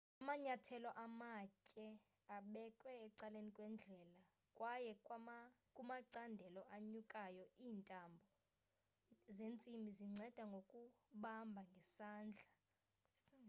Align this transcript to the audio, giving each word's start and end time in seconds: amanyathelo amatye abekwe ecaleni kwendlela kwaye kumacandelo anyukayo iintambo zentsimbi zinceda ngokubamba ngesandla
amanyathelo 0.21 0.89
amatye 1.05 1.87
abekwe 2.37 2.91
ecaleni 3.05 3.51
kwendlela 3.55 4.21
kwaye 4.57 4.91
kumacandelo 5.75 6.61
anyukayo 6.75 7.43
iintambo 7.63 8.23
zentsimbi 9.35 9.91
zinceda 9.97 10.43
ngokubamba 10.51 11.61
ngesandla 11.69 12.45